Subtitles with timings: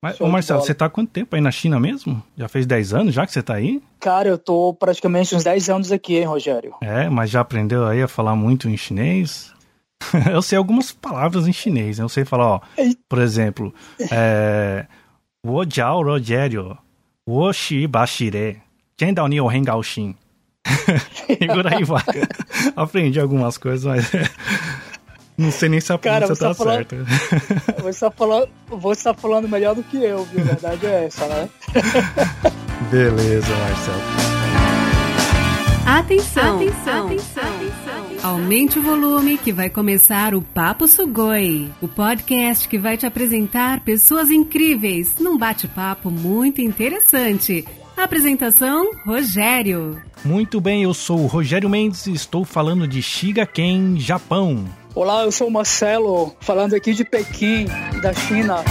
[0.00, 2.22] Mas, ô Marcelo, você tá há quanto tempo aí na China mesmo?
[2.36, 3.82] Já fez 10 anos já que você tá aí?
[3.98, 6.74] Cara, eu tô praticamente uns 10 anos aqui, hein, Rogério?
[6.80, 9.52] É, mas já aprendeu aí a falar muito em chinês?
[10.32, 12.04] eu sei algumas palavras em chinês, né?
[12.04, 12.60] Eu sei falar, ó,
[13.08, 13.74] por exemplo,
[14.10, 14.86] é...
[15.44, 16.76] Wo jiao Rogério,
[17.26, 18.60] wo shi bashire,
[19.00, 20.14] jian dao ni o hen gao xin.
[21.28, 22.02] e por aí vai.
[22.76, 24.10] Aprendi algumas coisas, mas
[25.38, 27.78] não sei nem se a Cara, pronúncia você tá tá falando- certa.
[27.82, 30.42] Você tá, falando, você tá falando melhor do que eu, viu?
[30.42, 31.48] A verdade é essa, né?
[32.90, 34.02] Beleza, Marcelo.
[35.86, 37.08] Atenção, atenção,
[38.22, 43.80] Aumente o volume que vai começar o Papo Sugoi, o podcast que vai te apresentar
[43.80, 47.64] pessoas incríveis num bate-papo muito interessante.
[47.96, 50.00] Apresentação: Rogério.
[50.24, 54.64] Muito bem, eu sou o Rogério Mendes e estou falando de Shigaken, Japão.
[54.94, 57.66] Olá, eu sou o Marcelo, falando aqui de Pequim,
[58.02, 58.64] da China.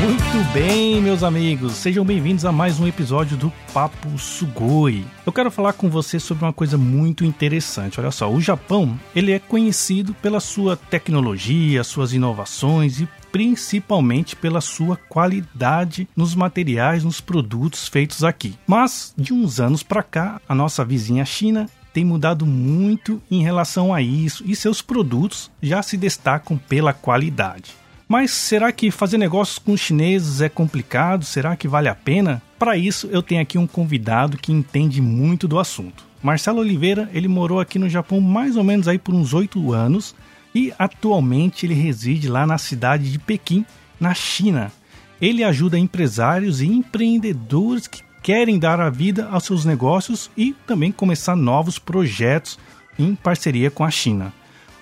[0.00, 5.04] Muito bem, meus amigos, sejam bem-vindos a mais um episódio do Papo Sugoi.
[5.24, 8.00] Eu quero falar com você sobre uma coisa muito interessante.
[8.00, 14.60] Olha só, o Japão, ele é conhecido pela sua tecnologia, suas inovações e principalmente pela
[14.60, 18.54] sua qualidade nos materiais, nos produtos feitos aqui.
[18.66, 23.92] Mas de uns anos para cá, a nossa vizinha China tem mudado muito em relação
[23.92, 27.72] a isso e seus produtos já se destacam pela qualidade.
[28.08, 31.24] Mas será que fazer negócios com os chineses é complicado?
[31.24, 32.42] Será que vale a pena?
[32.58, 36.04] Para isso, eu tenho aqui um convidado que entende muito do assunto.
[36.22, 40.14] Marcelo Oliveira, ele morou aqui no Japão mais ou menos aí por uns oito anos
[40.54, 43.64] e atualmente ele reside lá na cidade de Pequim,
[43.98, 44.72] na China.
[45.20, 50.92] Ele ajuda empresários e empreendedores que querem dar a vida aos seus negócios e também
[50.92, 52.58] começar novos projetos
[52.98, 54.32] em parceria com a China.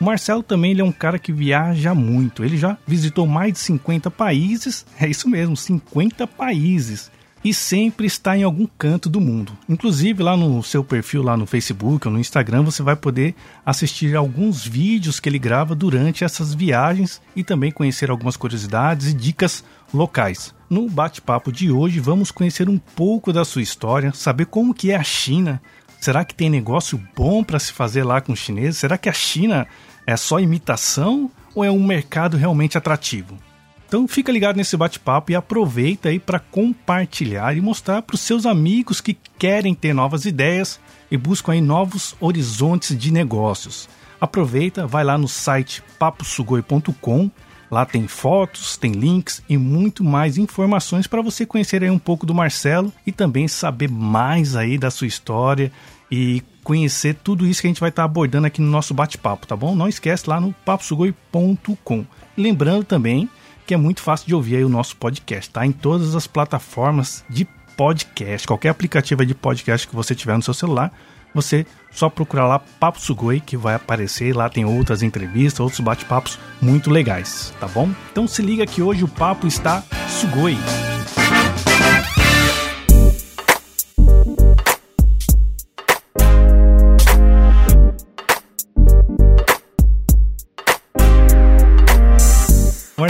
[0.00, 2.44] O Marcelo também ele é um cara que viaja muito.
[2.44, 7.11] Ele já visitou mais de 50 países, é isso mesmo, 50 países.
[7.48, 9.56] E sempre está em algum canto do mundo.
[9.67, 13.34] Inclusive lá no seu perfil lá no Facebook ou no Instagram você vai poder
[13.64, 19.14] assistir alguns vídeos que ele grava durante essas viagens e também conhecer algumas curiosidades e
[19.14, 19.64] dicas
[19.95, 20.55] locais.
[20.68, 24.96] No bate-papo de hoje vamos conhecer um pouco da sua história, saber como que é
[24.96, 25.58] a China.
[25.98, 28.77] Será que tem negócio bom para se fazer lá com os chineses?
[28.77, 29.67] Será que a China
[30.06, 33.39] é só imitação ou é um mercado realmente atrativo?
[33.88, 38.44] Então fica ligado nesse bate-papo e aproveita aí para compartilhar e mostrar para os seus
[38.44, 40.78] amigos que querem ter novas ideias
[41.10, 43.88] e buscam aí novos horizontes de negócios.
[44.20, 47.30] Aproveita, vai lá no site paposugoi.com,
[47.70, 52.26] lá tem fotos, tem links e muito mais informações para você conhecer aí um pouco
[52.26, 55.72] do Marcelo e também saber mais aí da sua história
[56.10, 59.56] e conhecer tudo isso que a gente vai estar abordando aqui no nosso bate-papo, tá
[59.56, 59.74] bom?
[59.74, 62.05] Não esquece lá no paposugoi.com.
[62.36, 63.30] Lembrando também
[63.68, 65.64] que é muito fácil de ouvir aí o nosso podcast, tá?
[65.64, 67.46] Em todas as plataformas de
[67.77, 70.90] podcast, qualquer aplicativo de podcast que você tiver no seu celular,
[71.34, 76.39] você só procurar lá Papo Sugoi que vai aparecer, lá tem outras entrevistas, outros bate-papos
[76.62, 77.90] muito legais, tá bom?
[78.11, 80.56] Então se liga que hoje o papo está Sugoi.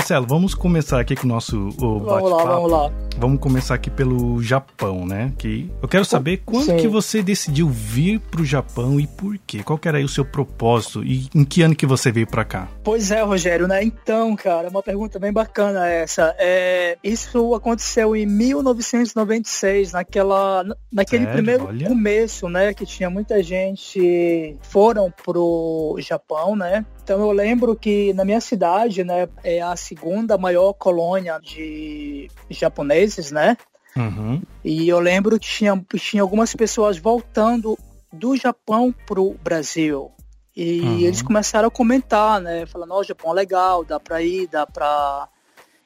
[0.08, 2.46] Marcelo, vamos começar aqui com o nosso o Vamos lá, bate-papo.
[2.46, 2.92] vamos lá.
[3.19, 5.34] Vamos começar aqui pelo Japão, né?
[5.36, 6.76] Que eu quero saber quando Sim.
[6.78, 9.62] que você decidiu vir pro Japão e por quê?
[9.62, 12.42] Qual que era aí o seu propósito e em que ano que você veio pra
[12.42, 12.69] cá?
[12.82, 13.82] Pois é, Rogério, né?
[13.84, 16.34] Então, cara, uma pergunta bem bacana essa.
[16.38, 21.36] É, isso aconteceu em 1996, naquela, naquele Sério?
[21.36, 21.86] primeiro Olha.
[21.86, 22.72] começo, né?
[22.72, 26.86] Que tinha muita gente foram pro Japão, né?
[27.08, 33.30] Então eu lembro que na minha cidade, né, é a segunda maior colônia de japoneses,
[33.30, 33.56] né?
[33.96, 34.42] Uhum.
[34.62, 37.78] E eu lembro que tinha, tinha algumas pessoas voltando
[38.12, 40.10] do Japão pro Brasil.
[40.54, 41.00] E Uhum.
[41.00, 42.66] eles começaram a comentar, né?
[42.66, 45.31] Falando, ó, o Japão é legal, dá pra ir, dá pra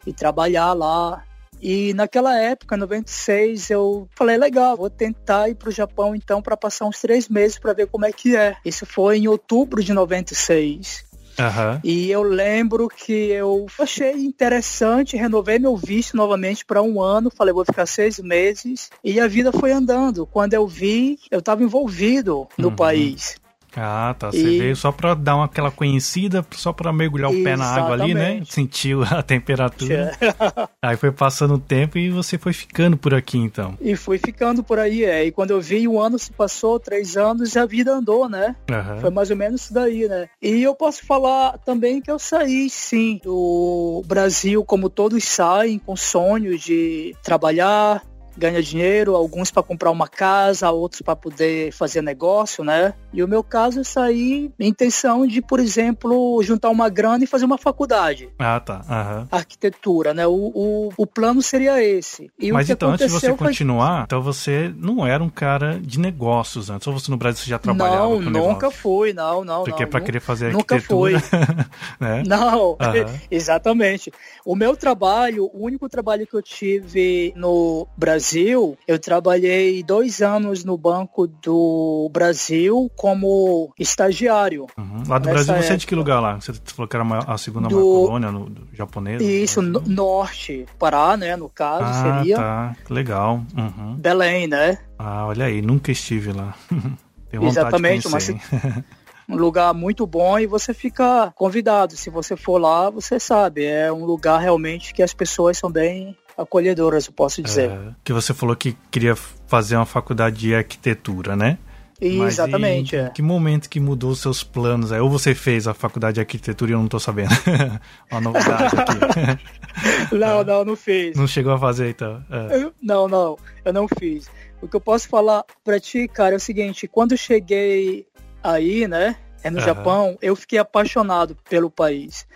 [0.04, 1.22] ir trabalhar lá.
[1.60, 6.56] E naquela época, em 96, eu falei, legal, vou tentar ir pro Japão então para
[6.56, 8.56] passar uns três meses para ver como é que é.
[8.64, 11.11] Isso foi em outubro de 96.
[11.38, 11.80] Aham.
[11.82, 17.52] E eu lembro que eu achei interessante, renovei meu visto novamente para um ano, falei,
[17.52, 20.26] vou ficar seis meses, e a vida foi andando.
[20.26, 22.76] Quando eu vi, eu estava envolvido no Uhum.
[22.76, 23.36] país.
[23.76, 24.30] Ah, tá.
[24.30, 24.58] Você e...
[24.58, 28.14] veio só pra dar uma, aquela conhecida, só pra mergulhar o pé na água ali,
[28.14, 28.42] né?
[28.46, 30.12] Sentiu a temperatura.
[30.82, 33.76] aí foi passando o tempo e você foi ficando por aqui, então.
[33.80, 35.24] E fui ficando por aí, é.
[35.24, 38.56] E quando eu vi, um ano se passou, três anos, e a vida andou, né?
[38.70, 39.00] Uhum.
[39.00, 40.28] Foi mais ou menos isso daí, né?
[40.40, 45.96] E eu posso falar também que eu saí, sim, do Brasil, como todos saem, com
[45.96, 48.02] sonhos de trabalhar,
[48.36, 52.94] ganha dinheiro, alguns para comprar uma casa, outros para poder fazer negócio, né?
[53.12, 57.26] E o meu caso é sair em intenção de, por exemplo, juntar uma grana e
[57.26, 58.30] fazer uma faculdade.
[58.38, 58.82] Ah, tá.
[58.88, 59.28] Uhum.
[59.30, 60.26] Arquitetura, né?
[60.26, 62.30] O, o, o, plano seria esse.
[62.38, 63.48] E Mas então, antes de você foi...
[63.48, 67.50] continuar, então você não era um cara de negócios antes, ou você no Brasil você
[67.50, 68.70] já trabalhava Não, com nunca negócio?
[68.78, 69.64] fui, não, não.
[69.64, 71.12] Porque não, para querer fazer nunca arquitetura...
[71.12, 71.66] Nunca fui.
[72.00, 72.22] né?
[72.26, 72.78] Não, uhum.
[73.30, 74.10] exatamente.
[74.44, 80.22] O meu trabalho, o único trabalho que eu tive no Brasil Brasil, eu trabalhei dois
[80.22, 84.68] anos no Banco do Brasil como estagiário.
[84.78, 85.02] Uhum.
[85.08, 86.36] Lá do Brasil, você é de que lugar lá?
[86.36, 87.74] Você falou que era a segunda do...
[87.74, 89.24] maior colônia no, do, japonesa?
[89.24, 92.36] Isso, no, norte, Pará, né, no caso, ah, seria.
[92.36, 93.42] tá, legal.
[93.56, 93.96] Uhum.
[93.96, 94.78] Belém, né?
[94.96, 96.54] Ah, olha aí, nunca estive lá.
[97.28, 98.30] Tenho Exatamente, mas
[99.28, 101.96] um lugar muito bom e você fica convidado.
[101.96, 106.16] Se você for lá, você sabe, é um lugar realmente que as pessoas são bem
[106.36, 107.70] acolhedoras, eu posso dizer.
[107.70, 111.58] É, que você falou que queria fazer uma faculdade de arquitetura, né?
[112.00, 113.10] Mas Exatamente, é.
[113.10, 114.90] Que momento que mudou os seus planos?
[114.90, 114.98] Aí?
[114.98, 117.30] Ou você fez a faculdade de arquitetura e eu não tô sabendo.
[118.10, 120.10] uma novidade aqui.
[120.16, 120.44] não, é.
[120.44, 121.16] não, não fiz.
[121.16, 122.20] Não chegou a fazer, então?
[122.28, 122.70] É.
[122.82, 124.28] Não, não, eu não fiz.
[124.60, 128.04] O que eu posso falar pra ti, cara, é o seguinte, quando eu cheguei
[128.42, 129.64] aí, né, é no uhum.
[129.64, 132.26] Japão, eu fiquei apaixonado pelo país.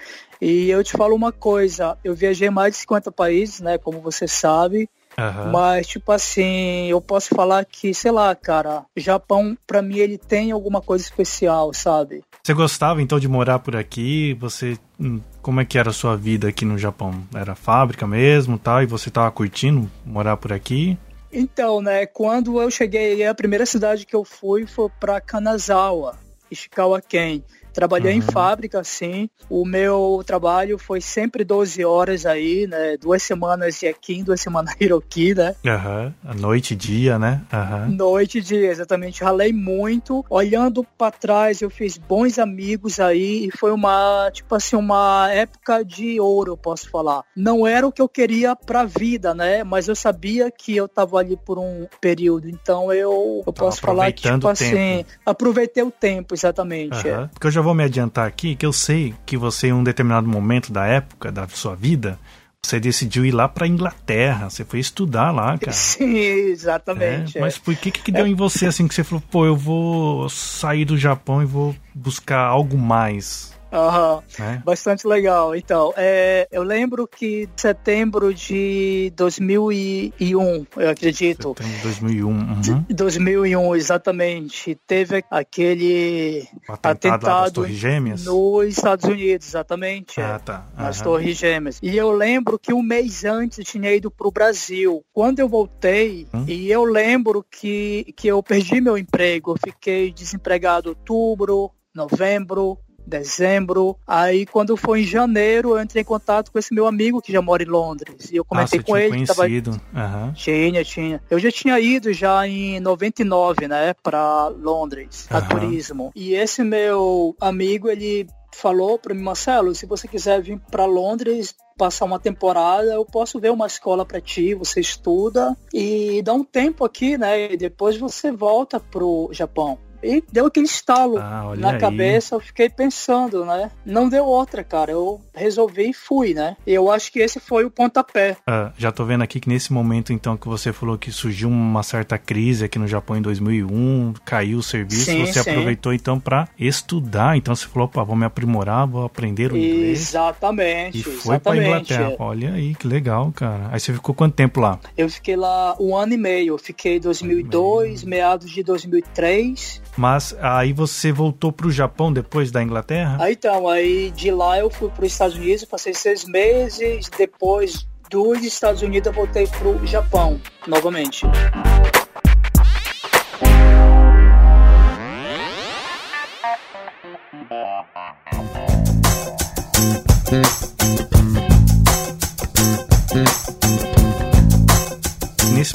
[0.40, 4.28] E eu te falo uma coisa, eu viajei mais de 50 países, né, como você
[4.28, 4.88] sabe.
[5.18, 5.50] Uhum.
[5.50, 10.52] Mas, tipo assim, eu posso falar que, sei lá, cara, Japão, pra mim, ele tem
[10.52, 12.22] alguma coisa especial, sabe?
[12.42, 14.34] Você gostava, então, de morar por aqui?
[14.34, 14.78] Você...
[15.00, 17.26] Hum, como é que era a sua vida aqui no Japão?
[17.34, 18.82] Era fábrica mesmo, tal?
[18.82, 20.98] E você tava curtindo morar por aqui?
[21.32, 26.16] Então, né, quando eu cheguei, a primeira cidade que eu fui foi pra Kanazawa,
[26.50, 27.42] Ishikawa-ken.
[27.76, 28.18] Trabalhei uhum.
[28.18, 29.28] em fábrica, sim.
[29.50, 32.96] O meu trabalho foi sempre 12 horas aí, né?
[32.96, 35.54] Duas semanas de Ekin, duas semanas Hiroki, né?
[35.66, 36.14] Aham.
[36.24, 36.34] Uhum.
[36.40, 37.42] Noite e dia, né?
[37.52, 37.94] Uhum.
[37.94, 39.22] Noite e dia, exatamente.
[39.22, 40.24] Ralei muito.
[40.30, 45.84] Olhando para trás, eu fiz bons amigos aí e foi uma, tipo assim, uma época
[45.84, 47.24] de ouro, eu posso falar.
[47.36, 49.62] Não era o que eu queria pra vida, né?
[49.62, 52.48] Mas eu sabia que eu tava ali por um período.
[52.48, 57.06] Então eu, eu posso falar que, tipo assim, aproveitei o tempo, exatamente.
[57.06, 57.26] É.
[57.26, 60.28] Porque eu já vou me adiantar aqui que eu sei que você, em um determinado
[60.28, 62.18] momento da época da sua vida,
[62.62, 65.72] você decidiu ir lá para Inglaterra, você foi estudar lá, cara.
[65.72, 67.38] Sim, exatamente.
[67.38, 68.28] É, mas por que que deu é.
[68.28, 72.40] em você assim que você falou, pô, eu vou sair do Japão e vou buscar
[72.40, 73.55] algo mais?
[73.76, 74.22] Uhum.
[74.44, 74.58] É.
[74.58, 75.54] Bastante legal.
[75.54, 81.54] Então, é, eu lembro que setembro de 2001, eu acredito.
[81.56, 82.28] Setembro de 2001.
[82.28, 82.84] Uhum.
[82.88, 84.74] 2001, exatamente.
[84.86, 88.24] Teve aquele atentado, atentado Torres Gêmeas?
[88.24, 90.20] nos Estados Unidos, exatamente.
[90.20, 90.66] Ah, tá.
[90.76, 90.84] Uhum.
[90.84, 91.78] Nas Torres Gêmeas.
[91.82, 95.04] E eu lembro que um mês antes eu tinha ido para o Brasil.
[95.12, 96.44] Quando eu voltei, hum?
[96.48, 103.96] e eu lembro que, que eu perdi meu emprego, eu fiquei desempregado outubro, novembro, dezembro.
[104.06, 107.40] Aí quando foi em janeiro, eu entrei em contato com esse meu amigo que já
[107.40, 108.30] mora em Londres.
[108.30, 109.10] E eu comentei ah, com ele.
[109.10, 109.80] Conhecido.
[109.92, 110.26] Tava...
[110.26, 110.32] Uhum.
[110.32, 111.22] Tinha, tinha.
[111.30, 115.36] Eu já tinha ido já em 99, né, para Londres, uhum.
[115.36, 116.12] a turismo.
[116.14, 118.26] E esse meu amigo, ele
[118.56, 123.38] falou para mim, Marcelo, se você quiser vir para Londres passar uma temporada, eu posso
[123.38, 127.52] ver uma escola para ti, você estuda e dá um tempo aqui, né?
[127.52, 129.78] E depois você volta pro Japão.
[130.02, 131.78] E deu aquele estalo ah, na aí.
[131.78, 133.70] cabeça, eu fiquei pensando, né?
[133.84, 134.92] Não deu outra, cara.
[134.92, 136.56] Eu resolvi e fui, né?
[136.66, 138.36] E eu acho que esse foi o pontapé.
[138.46, 141.82] Ah, já tô vendo aqui que nesse momento, então, que você falou que surgiu uma
[141.82, 145.50] certa crise aqui no Japão em 2001, caiu o serviço, sim, você sim.
[145.50, 147.36] aproveitou então para estudar.
[147.36, 150.00] Então você falou, pá, vou me aprimorar, vou aprender o inglês.
[150.00, 150.98] Exatamente.
[150.98, 152.16] E foi para Inglaterra.
[152.18, 153.68] Olha aí, que legal, cara.
[153.70, 154.78] Aí você ficou quanto tempo lá?
[154.96, 156.54] Eu fiquei lá um ano e meio.
[156.54, 159.82] Eu fiquei em 2002, meados de 2003.
[159.96, 163.16] Mas aí você voltou para o Japão depois da Inglaterra?
[163.20, 167.08] Aí então, aí de lá eu fui para os Estados Unidos, passei seis meses.
[167.16, 171.26] Depois dos Estados Unidos eu voltei para o Japão novamente.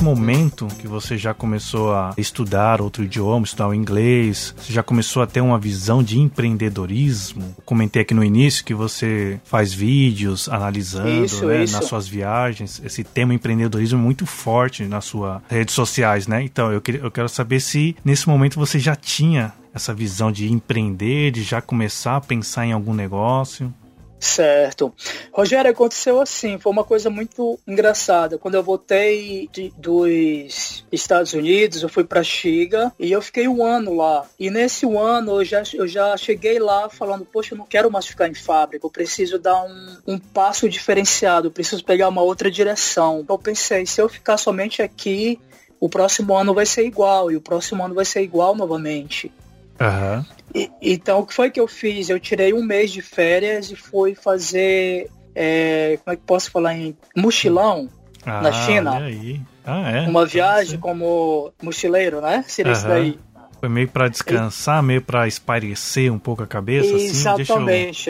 [0.01, 4.81] Nesse momento que você já começou a estudar outro idioma, estudar o inglês, você já
[4.81, 7.55] começou a ter uma visão de empreendedorismo?
[7.65, 11.73] comentei aqui no início que você faz vídeos analisando Isso, né, isso.
[11.75, 12.81] nas suas viagens.
[12.83, 16.41] Esse tema empreendedorismo é muito forte nas suas redes sociais, né?
[16.43, 20.51] Então, eu, queria- eu quero saber se nesse momento você já tinha essa visão de
[20.51, 23.71] empreender, de já começar a pensar em algum negócio.
[24.21, 24.93] Certo.
[25.33, 28.37] Rogério, aconteceu assim, foi uma coisa muito engraçada.
[28.37, 33.65] Quando eu voltei de- dos Estados Unidos, eu fui para Xiga e eu fiquei um
[33.65, 34.27] ano lá.
[34.39, 38.05] E nesse ano eu já, eu já cheguei lá falando, poxa, eu não quero mais
[38.05, 42.51] ficar em fábrica, eu preciso dar um, um passo diferenciado, eu preciso pegar uma outra
[42.51, 43.25] direção.
[43.27, 45.39] Eu pensei, se eu ficar somente aqui,
[45.79, 49.31] o próximo ano vai ser igual, e o próximo ano vai ser igual novamente.
[49.79, 50.23] Aham.
[50.53, 52.09] E- então, o que foi que eu fiz?
[52.09, 56.75] Eu tirei um mês de férias e fui fazer, é, como é que posso falar
[56.75, 57.89] em mochilão,
[58.25, 59.01] Ah, Na China.
[59.65, 60.07] Ah, é.
[60.07, 62.43] uma viagem como mochileiro, né?
[62.47, 62.93] Seria isso Aham.
[62.93, 63.19] daí.
[63.59, 67.11] Foi meio pra descansar, meio pra espairecer um pouco a cabeça, assim.
[67.11, 68.09] Deixa eu Exatamente.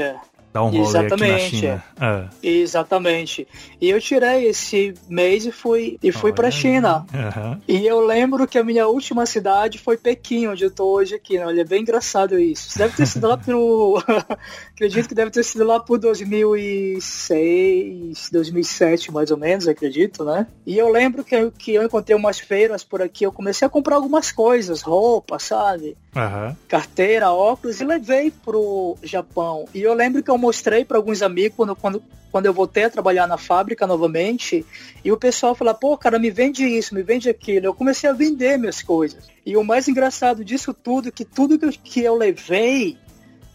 [0.51, 0.53] É.
[0.53, 1.83] dar um rolê aqui na Exatamente, China.
[1.99, 3.47] Ah, Exatamente.
[3.79, 6.51] E eu tirei esse mês e fui e fui para aí.
[6.51, 7.05] China.
[7.13, 7.61] Aham.
[7.67, 11.37] E eu lembro que a minha última cidade foi Pequim, onde eu tô hoje aqui.
[11.37, 11.45] Né?
[11.45, 12.77] Olha, é bem engraçado isso.
[12.77, 14.01] Deve ter sido lá pro.
[14.73, 20.45] acredito que deve ter sido lá por 2006, 2007, mais ou menos, acredito, né?
[20.65, 23.25] E eu lembro que eu, que eu encontrei umas feiras por aqui.
[23.25, 25.97] Eu comecei a comprar algumas coisas, roupa, sabe?
[26.15, 26.55] Aham.
[26.67, 29.65] carteira, óculos e levei pro Japão.
[29.73, 32.89] E eu lembro que eu mostrei para alguns amigos quando, quando, quando eu voltei a
[32.89, 34.65] trabalhar na fábrica novamente.
[35.03, 37.65] E o pessoal falou: pô, cara, me vende isso, me vende aquilo.
[37.65, 39.29] Eu comecei a vender minhas coisas.
[39.45, 42.97] E o mais engraçado disso tudo é que tudo que eu, que eu levei,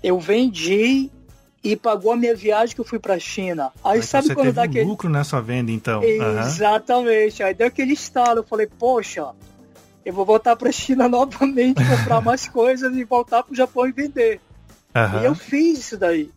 [0.02, 1.10] eu vendi
[1.62, 3.72] e pagou a minha viagem que eu fui pra China.
[3.82, 4.84] Aí sabe quando teve dá um aquele.
[4.84, 6.02] lucro nessa venda, então.
[6.02, 7.42] Exatamente.
[7.42, 8.38] Aí deu aquele estalo.
[8.38, 9.30] Eu falei, poxa,
[10.06, 14.40] eu vou voltar pra China novamente, comprar mais coisas e voltar pro Japão e vender.
[14.94, 15.20] Aham.
[15.20, 16.30] E eu fiz isso daí.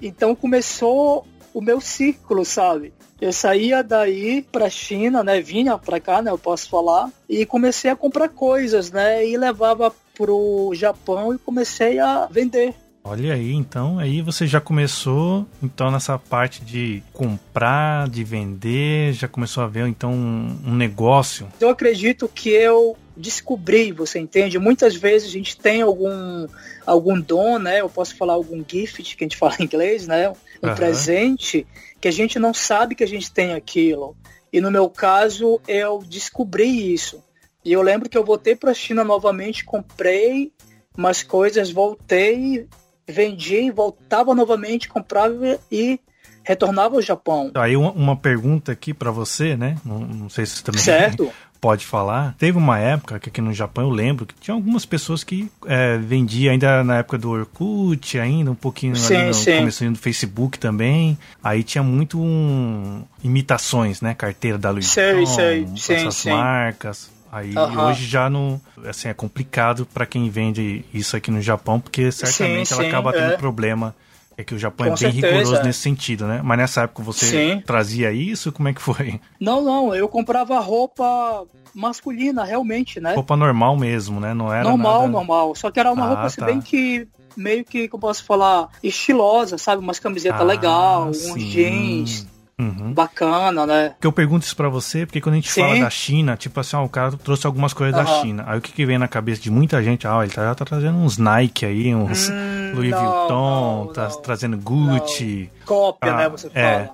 [0.00, 2.92] Então começou o meu círculo, sabe?
[3.18, 5.40] Eu saía daí pra China, né?
[5.40, 6.30] Vinha pra cá, né?
[6.30, 7.10] Eu posso falar.
[7.26, 9.26] E comecei a comprar coisas, né?
[9.26, 12.74] E levava pro Japão e comecei a vender.
[13.06, 19.28] Olha aí, então, aí você já começou, então, nessa parte de comprar, de vender, já
[19.28, 21.46] começou a ver, então, um, um negócio.
[21.60, 24.58] Eu acredito que eu descobri, você entende?
[24.58, 26.46] Muitas vezes a gente tem algum
[26.86, 27.82] algum dom, né?
[27.82, 30.30] Eu posso falar algum gift, que a gente fala em inglês, né?
[30.62, 30.74] Um Aham.
[30.74, 31.66] presente
[32.00, 34.16] que a gente não sabe que a gente tem aquilo.
[34.50, 37.22] E no meu caso, eu descobri isso.
[37.62, 40.52] E eu lembro que eu voltei para a China novamente, comprei
[40.96, 42.66] umas coisas, voltei,
[43.06, 46.00] vendi, voltava novamente, comprava e
[46.42, 47.50] retornava ao Japão.
[47.54, 49.76] Aí, uma, uma pergunta aqui pra você, né?
[49.84, 51.32] Não, não sei se você também Certo?
[51.64, 52.34] pode falar.
[52.36, 55.96] Teve uma época que aqui no Japão eu lembro que tinha algumas pessoas que é,
[55.96, 59.56] vendiam ainda na época do Orkut, ainda um pouquinho Sim, ali no sim.
[59.56, 61.16] comecinho do Facebook também.
[61.42, 64.12] Aí tinha muito um, imitações, né?
[64.12, 66.28] Carteira da Louis Sei, Vuitton, essas sim.
[66.28, 67.10] marcas.
[67.34, 72.12] Aí hoje já não, assim, é complicado pra quem vende isso aqui no Japão, porque
[72.12, 73.36] certamente ela sim, acaba tendo é.
[73.36, 73.92] problema.
[74.36, 75.36] É que o Japão Com é bem certeza.
[75.36, 76.40] rigoroso nesse sentido, né?
[76.42, 77.62] Mas nessa época você Sim.
[77.64, 78.50] trazia isso?
[78.50, 79.20] Como é que foi?
[79.40, 83.14] Não, não, eu comprava roupa masculina, realmente, né?
[83.14, 84.32] Roupa normal mesmo, né?
[84.34, 85.12] Não era normal, nada...
[85.12, 85.54] normal.
[85.54, 86.46] Só que era uma Ah, roupa assim, tá.
[86.46, 89.82] bem que meio que, como eu posso falar, estilosa, sabe?
[89.82, 91.48] Umas camisetas Ah, legal, uns sim.
[91.48, 92.26] jeans
[92.58, 92.92] Uhum.
[92.92, 93.88] bacana, né?
[93.90, 95.60] Porque eu pergunto isso pra você, porque quando a gente Sim.
[95.60, 98.20] fala da China, tipo assim, ó, o cara trouxe algumas coisas da Aham.
[98.20, 98.44] China.
[98.46, 100.06] Aí o que, que vem na cabeça de muita gente?
[100.06, 104.08] Ah, ele tá, tá trazendo uns Nike aí, uns Hum, Louis não, Vuitton, não, tá
[104.08, 104.16] não.
[104.22, 105.50] trazendo Gucci.
[105.64, 106.28] Cópia, Ah, né?
[106.28, 106.62] Você é.
[106.84, 106.90] fala.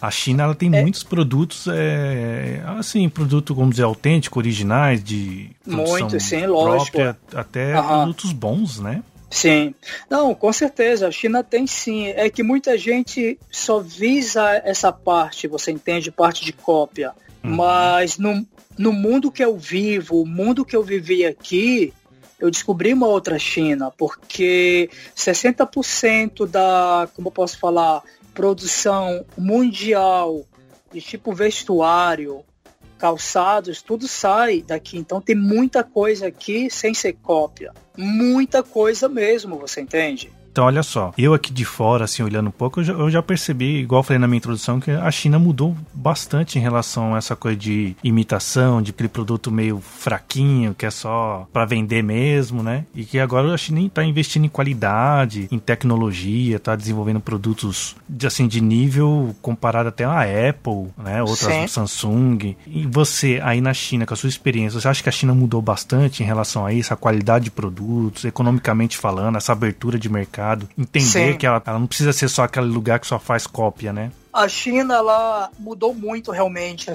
[0.00, 0.80] A China ela tem É.
[0.80, 6.96] muitos produtos, é, assim, produto, vamos dizer, autêntico, originais, de produção Muito, sim, lógico.
[6.96, 7.98] própria, até Aham.
[7.98, 9.02] produtos bons, né?
[9.30, 9.74] Sim.
[10.08, 12.08] Não, com certeza, a China tem sim.
[12.08, 16.10] É que muita gente só visa essa parte, você entende?
[16.10, 17.12] Parte de cópia.
[17.42, 17.56] Uhum.
[17.56, 18.44] Mas no,
[18.76, 21.94] no mundo que eu vivo, o mundo que eu vivi aqui,
[22.40, 28.02] eu descobri uma outra China, porque 60% da, como eu posso falar,
[28.34, 30.44] produção mundial
[30.92, 32.44] de tipo vestuário,
[33.00, 34.98] calçados, tudo sai daqui.
[34.98, 37.72] Então tem muita coisa aqui sem ser cópia.
[37.96, 40.30] Muita coisa mesmo, você entende?
[40.50, 43.22] Então, olha só, eu aqui de fora, assim, olhando um pouco, eu já, eu já,
[43.22, 47.18] percebi, igual eu falei na minha introdução, que a China mudou bastante em relação a
[47.18, 52.62] essa coisa de imitação, de aquele produto meio fraquinho, que é só para vender mesmo,
[52.62, 52.84] né?
[52.94, 58.26] E que agora a China está investindo em qualidade, em tecnologia, está desenvolvendo produtos de,
[58.26, 61.22] assim, de nível comparado até a Apple, né?
[61.22, 61.66] Outras Sim.
[61.68, 62.56] Samsung.
[62.66, 65.62] E você, aí na China, com a sua experiência, você acha que a China mudou
[65.62, 70.39] bastante em relação a isso, a qualidade de produtos, economicamente falando, essa abertura de mercado?
[70.40, 71.38] Mercado, entender Sim.
[71.38, 74.10] que ela, ela não precisa ser só aquele lugar que só faz cópia, né?
[74.32, 76.86] A China, ela mudou muito realmente.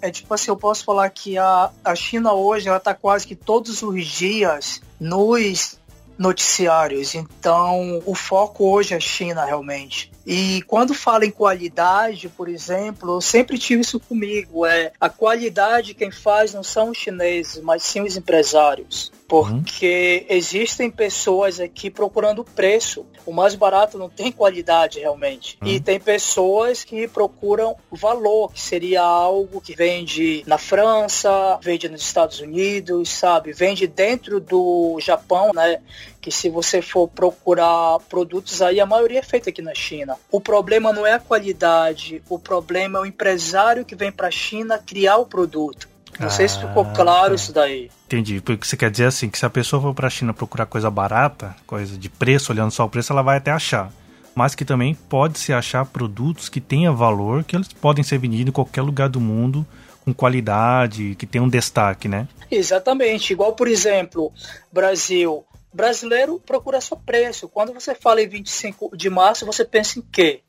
[0.00, 3.34] é tipo assim, eu posso falar que a, a China hoje, ela tá quase que
[3.34, 5.78] todos os dias nos
[6.16, 7.14] noticiários.
[7.14, 10.12] Então, o foco hoje é a China, realmente.
[10.24, 14.64] E quando fala em qualidade, por exemplo, eu sempre tive isso comigo.
[14.64, 19.12] É a qualidade quem faz não são os chineses, mas sim os empresários.
[19.26, 20.36] Porque uhum.
[20.36, 23.06] existem pessoas aqui procurando preço.
[23.24, 25.58] O mais barato não tem qualidade realmente.
[25.62, 25.68] Uhum.
[25.68, 32.02] E tem pessoas que procuram valor, que seria algo que vende na França, vende nos
[32.02, 33.52] Estados Unidos, sabe?
[33.52, 35.80] Vende dentro do Japão, né?
[36.20, 39.84] Que se você for procurar produtos aí, a maioria é feita aqui na China.
[40.04, 40.16] China.
[40.30, 44.30] O problema não é a qualidade, o problema é o empresário que vem para a
[44.30, 45.88] China criar o produto.
[46.18, 47.34] Não ah, sei se ficou claro é.
[47.34, 47.90] isso daí.
[48.06, 48.40] Entendi.
[48.40, 50.90] Porque você quer dizer assim, que se a pessoa for para a China procurar coisa
[50.90, 53.90] barata, coisa de preço, olhando só o preço, ela vai até achar.
[54.34, 58.48] Mas que também pode se achar produtos que tenham valor, que eles podem ser vendidos
[58.48, 59.66] em qualquer lugar do mundo,
[60.04, 62.28] com qualidade, que tem um destaque, né?
[62.50, 63.32] Exatamente.
[63.32, 64.32] Igual, por exemplo,
[64.72, 65.44] Brasil
[65.74, 67.48] brasileiro procura só preço.
[67.48, 70.40] Quando você fala em 25 de março, você pensa em quê?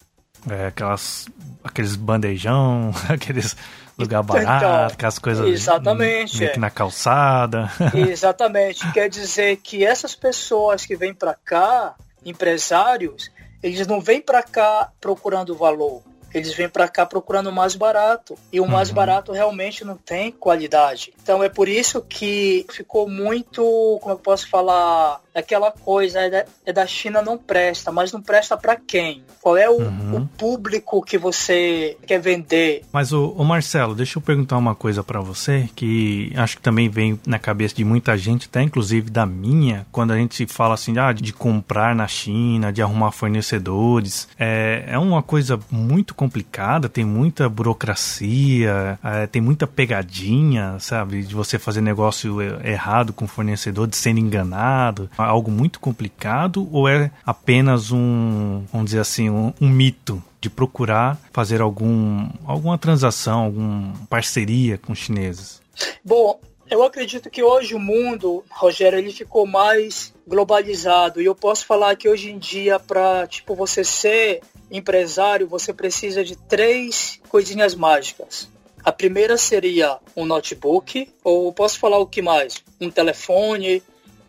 [0.48, 1.28] É, aquelas,
[1.64, 3.58] aqueles bandejão, aqueles
[3.98, 7.72] lugar barato, então, aquelas coisas exatamente, meio que na calçada.
[7.94, 8.92] Exatamente.
[8.92, 13.32] Quer dizer que essas pessoas que vêm para cá, empresários,
[13.64, 16.02] eles não vêm para cá procurando valor.
[16.34, 18.38] Eles vêm para cá procurando o mais barato.
[18.52, 18.96] E o mais uhum.
[18.96, 21.14] barato realmente não tem qualidade.
[21.24, 23.64] Então é por isso que ficou muito,
[24.02, 28.22] como eu posso falar, aquela coisa é da, é da China não presta, mas não
[28.22, 29.22] presta para quem?
[29.42, 30.18] Qual é o, uhum.
[30.18, 32.84] o, público que você quer vender?
[32.92, 36.88] Mas o, o Marcelo, deixa eu perguntar uma coisa para você que acho que também
[36.88, 40.98] vem na cabeça de muita gente, até inclusive da minha, quando a gente fala assim
[40.98, 47.04] ah, de comprar na China, de arrumar fornecedores, é, é uma coisa muito complicada, tem
[47.04, 53.98] muita burocracia, é, tem muita pegadinha, sabe, de você fazer negócio errado com fornecedor, de
[53.98, 60.22] sendo enganado algo muito complicado ou é apenas um, vamos dizer assim, um, um mito?
[60.46, 65.60] de procurar fazer algum, alguma transação, alguma parceria com os chineses?
[66.04, 71.66] Bom, eu acredito que hoje o mundo, Rogério, ele ficou mais globalizado e eu posso
[71.66, 77.74] falar que hoje em dia para tipo você ser empresário, você precisa de três coisinhas
[77.74, 78.48] mágicas.
[78.84, 82.64] A primeira seria um notebook, ou posso falar o que mais?
[82.80, 83.82] Um telefone,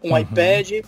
[0.07, 0.19] um uhum.
[0.19, 0.85] iPad.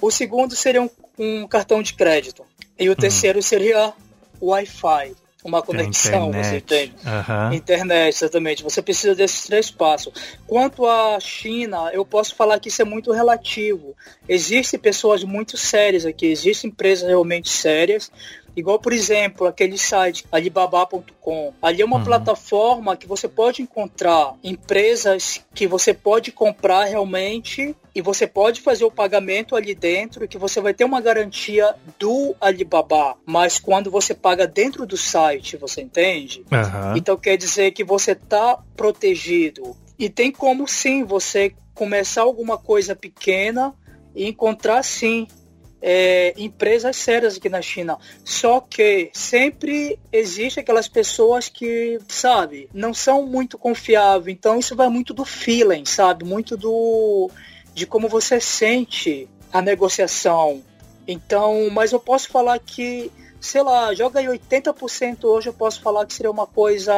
[0.00, 2.44] O segundo seria um, um, cartão de crédito.
[2.78, 2.96] E o uhum.
[2.96, 3.92] terceiro seria
[4.40, 5.14] o Wi-Fi.
[5.44, 6.94] Uma conexão, você entende?
[7.04, 7.52] Uhum.
[7.52, 8.62] Internet, exatamente.
[8.62, 10.12] Você precisa desses três passos.
[10.46, 13.92] Quanto à China, eu posso falar que isso é muito relativo.
[14.28, 18.08] Existem pessoas muito sérias aqui, existem empresas realmente sérias,
[18.56, 21.52] Igual, por exemplo, aquele site alibaba.com.
[21.60, 22.04] Ali é uma uhum.
[22.04, 28.84] plataforma que você pode encontrar empresas que você pode comprar realmente e você pode fazer
[28.84, 34.14] o pagamento ali dentro que você vai ter uma garantia do Alibaba, mas quando você
[34.14, 36.44] paga dentro do site, você entende?
[36.50, 36.96] Uhum.
[36.96, 39.76] Então quer dizer que você está protegido.
[39.98, 43.74] E tem como sim você começar alguma coisa pequena
[44.14, 45.26] e encontrar sim
[45.82, 47.98] é, empresas sérias aqui na China.
[48.24, 54.36] Só que sempre existe aquelas pessoas que, sabe, não são muito confiáveis.
[54.36, 56.24] Então isso vai muito do feeling, sabe?
[56.24, 57.28] Muito do
[57.74, 60.62] de como você sente a negociação.
[61.08, 66.06] Então, mas eu posso falar que, sei lá, joga aí 80% hoje, eu posso falar
[66.06, 66.94] que seria uma coisa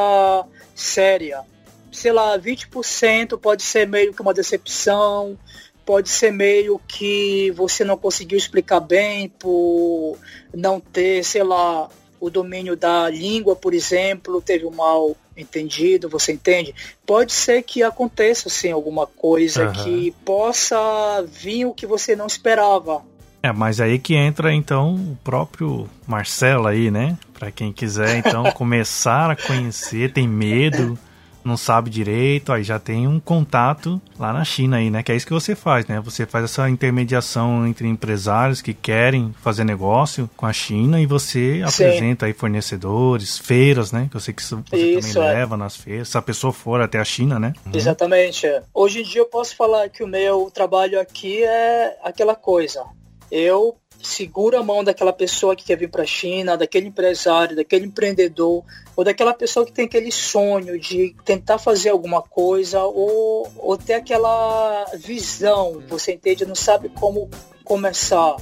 [0.74, 1.42] séria.
[1.90, 5.38] Sei lá, 20% pode ser meio que uma decepção,
[5.84, 10.16] pode ser meio que você não conseguiu explicar bem por
[10.52, 11.88] não ter, sei lá,
[12.20, 16.74] o domínio da língua, por exemplo, teve um mal entendido, você entende?
[17.04, 19.72] Pode ser que aconteça assim alguma coisa uhum.
[19.72, 23.02] que possa vir o que você não esperava.
[23.42, 27.18] É, mas aí que entra então o próprio Marcelo aí, né?
[27.34, 30.98] Para quem quiser então começar a conhecer, tem medo,
[31.44, 35.02] não sabe direito, aí já tem um contato lá na China aí, né?
[35.02, 36.00] Que é isso que você faz, né?
[36.00, 41.62] Você faz essa intermediação entre empresários que querem fazer negócio com a China e você
[41.68, 41.84] Sim.
[41.84, 44.08] apresenta aí fornecedores, feiras, né?
[44.10, 45.34] Que eu sei que você isso, também é.
[45.34, 47.52] leva nas feiras, se a pessoa for até a China, né?
[47.66, 47.72] Uhum.
[47.74, 48.46] Exatamente.
[48.72, 52.84] Hoje em dia eu posso falar que o meu trabalho aqui é aquela coisa.
[53.30, 57.86] Eu segura a mão daquela pessoa que quer vir para a China, daquele empresário, daquele
[57.86, 58.62] empreendedor,
[58.96, 63.94] ou daquela pessoa que tem aquele sonho de tentar fazer alguma coisa, ou, ou ter
[63.94, 67.28] aquela visão, você entende, não sabe como
[67.64, 68.36] começar.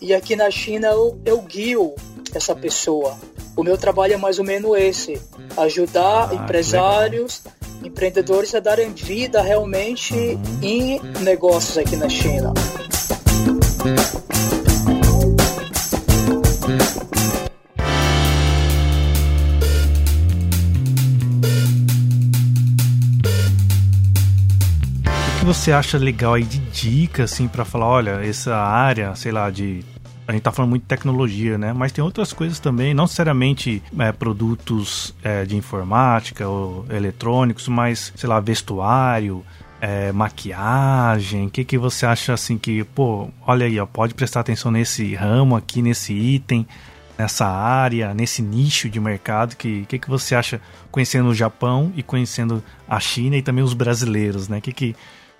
[0.00, 1.94] E aqui na China eu, eu guio
[2.34, 3.18] essa pessoa.
[3.56, 5.20] O meu trabalho é mais ou menos esse:
[5.56, 7.42] ajudar ah, empresários,
[7.82, 10.58] empreendedores a darem vida realmente uhum.
[10.62, 12.52] em negócios aqui na China.
[25.46, 29.84] Você acha legal aí de dica, assim, para falar, olha, essa área, sei lá, de
[30.26, 31.72] a gente tá falando muito de tecnologia, né?
[31.72, 38.12] Mas tem outras coisas também, não necessariamente é, produtos é, de informática ou eletrônicos, mas,
[38.16, 39.44] sei lá, vestuário,
[39.80, 41.46] é, maquiagem.
[41.46, 45.14] O que, que você acha assim que, pô, olha aí, ó, pode prestar atenção nesse
[45.14, 46.66] ramo aqui, nesse item,
[47.16, 49.52] nessa área, nesse nicho de mercado?
[49.52, 53.62] O que, que, que você acha conhecendo o Japão e conhecendo a China e também
[53.62, 54.58] os brasileiros, né?
[54.58, 54.96] O que, que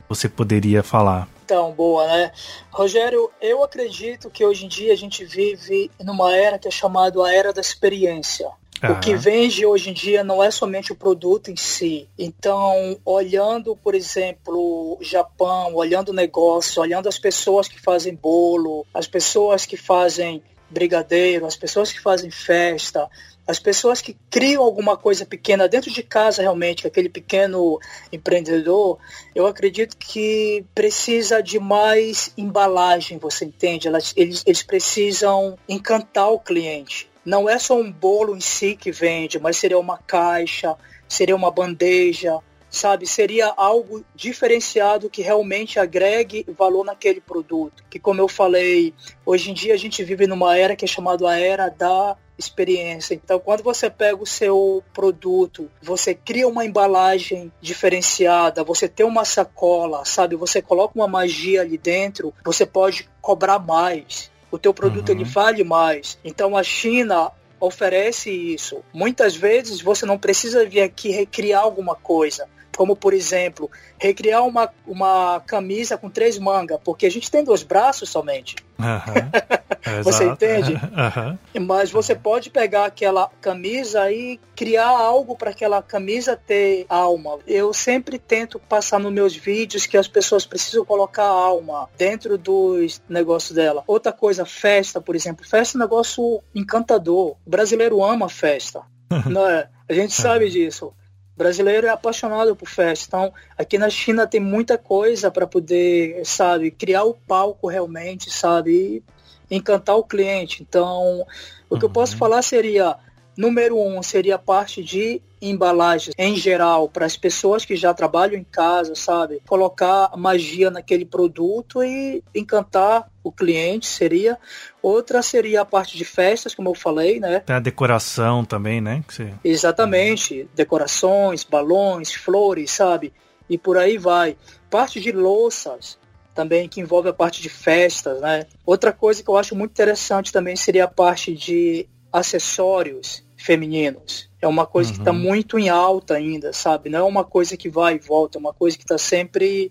[0.09, 1.29] você poderia falar?
[1.45, 2.33] Então, boa, né?
[2.71, 7.25] Rogério, eu acredito que hoje em dia a gente vive numa era que é chamada
[7.25, 8.49] a era da experiência.
[8.83, 12.09] O que vende hoje em dia não é somente o produto em si.
[12.19, 18.87] Então, olhando, por exemplo, o Japão, olhando o negócio, olhando as pessoas que fazem bolo,
[18.93, 23.09] as pessoas que fazem brigadeiro, as pessoas que fazem festa,
[23.47, 27.79] as pessoas que criam alguma coisa pequena dentro de casa realmente, aquele pequeno
[28.13, 28.99] empreendedor,
[29.35, 33.87] eu acredito que precisa de mais embalagem, você entende?
[33.87, 37.09] Elas, eles, eles precisam encantar o cliente.
[37.25, 40.77] Não é só um bolo em si que vende, mas seria uma caixa,
[41.09, 42.41] seria uma bandeja,
[42.77, 43.07] sabe?
[43.07, 47.83] Seria algo diferenciado que realmente agregue valor naquele produto.
[47.91, 51.29] Que como eu falei, hoje em dia a gente vive numa era que é chamada
[51.29, 53.15] a era da experiência.
[53.15, 59.25] Então, quando você pega o seu produto, você cria uma embalagem diferenciada, você tem uma
[59.25, 60.37] sacola, sabe?
[60.37, 64.31] Você coloca uma magia ali dentro, você pode cobrar mais.
[64.51, 65.15] O teu produto uhum.
[65.15, 66.19] ele vale mais.
[66.23, 68.83] Então, a China oferece isso.
[68.93, 74.71] Muitas vezes você não precisa vir aqui recriar alguma coisa como por exemplo, recriar uma,
[74.87, 78.57] uma camisa com três mangas, porque a gente tem dois braços somente.
[78.79, 80.03] Uhum.
[80.05, 80.75] você entende?
[80.75, 81.67] Uhum.
[81.67, 87.39] Mas você pode pegar aquela camisa e criar algo para aquela camisa ter alma.
[87.47, 93.01] Eu sempre tento passar nos meus vídeos que as pessoas precisam colocar alma dentro dos
[93.09, 93.83] negócios dela.
[93.87, 95.47] Outra coisa, festa, por exemplo.
[95.47, 97.37] Festa é um negócio encantador.
[97.47, 98.83] O brasileiro ama festa.
[99.31, 99.69] não é?
[99.89, 100.93] A gente sabe disso
[101.37, 103.07] brasileiro é apaixonado por festa.
[103.07, 109.03] Então, aqui na China tem muita coisa para poder, sabe, criar o palco realmente, sabe,
[109.51, 110.63] e encantar o cliente.
[110.63, 111.27] Então,
[111.69, 111.91] o que uhum.
[111.91, 112.19] eu posso uhum.
[112.19, 112.97] falar seria
[113.37, 118.39] Número um seria a parte de embalagens em geral para as pessoas que já trabalham
[118.39, 119.43] em casa, sabe?
[119.47, 124.39] Colocar magia naquele produto e encantar o cliente seria.
[124.83, 127.41] Outra seria a parte de festas, como eu falei, né?
[127.41, 129.05] Tem a decoração também, né?
[129.07, 129.33] Você...
[129.45, 130.49] Exatamente.
[130.55, 133.13] Decorações, balões, flores, sabe?
[133.51, 134.37] E por aí vai.
[134.71, 135.99] Parte de louças
[136.35, 138.47] também que envolve a parte de festas, né?
[138.65, 144.29] Outra coisa que eu acho muito interessante também seria a parte de acessórios femininos.
[144.43, 145.05] É uma coisa tá uhum.
[145.05, 146.91] que está muito em alta ainda, sabe?
[146.91, 149.71] Não é uma coisa que vai e volta, é uma coisa que está sempre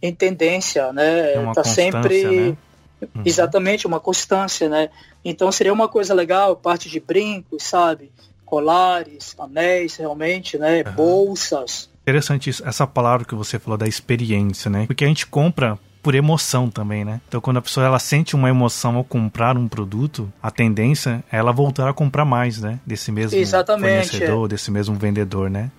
[0.00, 1.32] em tendência, né?
[1.32, 2.56] É tá sempre né?
[3.00, 3.22] Uhum.
[3.24, 4.90] exatamente uma constância, né?
[5.24, 8.12] Então seria uma coisa legal, parte de brincos, sabe?
[8.44, 10.84] Colares, anéis, realmente, né?
[10.86, 10.92] Uhum.
[10.92, 11.88] Bolsas.
[12.02, 14.86] Interessante isso, essa palavra que você falou da experiência, né?
[14.86, 17.18] Porque a gente compra por emoção também, né?
[17.26, 21.38] Então quando a pessoa ela sente uma emoção ao comprar um produto, a tendência é
[21.38, 22.78] ela voltar a comprar mais, né?
[22.86, 24.48] Desse mesmo Exatamente, fornecedor, é.
[24.48, 25.70] desse mesmo vendedor, né?